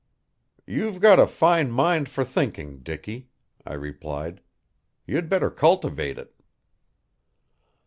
[0.65, 3.29] "You've got a fine mind for thinking, Dicky,"
[3.67, 4.41] I replied.
[5.05, 6.33] "You'd better cultivate it."